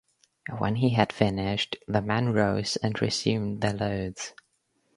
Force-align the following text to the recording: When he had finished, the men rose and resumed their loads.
When 0.57 0.77
he 0.77 0.95
had 0.95 1.13
finished, 1.13 1.77
the 1.87 2.01
men 2.01 2.33
rose 2.33 2.75
and 2.75 2.99
resumed 2.99 3.61
their 3.61 3.73
loads. 3.73 4.33